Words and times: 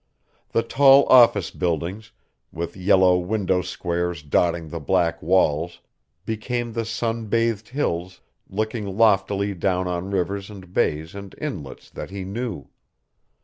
The 0.49 0.63
tall 0.63 1.05
office 1.09 1.51
buildings, 1.51 2.11
with 2.51 2.75
yellow 2.75 3.19
window 3.19 3.61
squares 3.61 4.23
dotting 4.23 4.69
the 4.69 4.79
black 4.79 5.21
walls, 5.21 5.79
became 6.25 6.73
the 6.73 6.85
sun 6.85 7.27
bathed 7.27 7.69
hills 7.69 8.19
looking 8.49 8.97
loftily 8.97 9.53
down 9.53 9.87
on 9.87 10.09
rivers 10.09 10.49
and 10.49 10.73
bays 10.73 11.13
and 11.13 11.35
inlets 11.37 11.91
that 11.91 12.09
he 12.09 12.23
knew. 12.23 12.69